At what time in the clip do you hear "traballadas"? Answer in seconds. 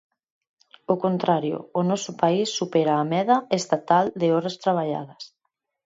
4.63-5.23